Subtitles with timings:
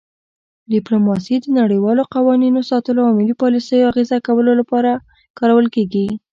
[0.73, 4.91] ډیپلوماسي د نړیوالو قوانینو ساتلو او ملي پالیسیو اغیزه کولو لپاره
[5.39, 6.05] کارول کیږي